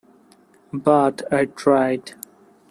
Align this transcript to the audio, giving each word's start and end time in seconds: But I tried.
But 0.73 1.31
I 1.31 1.45
tried. 1.45 2.13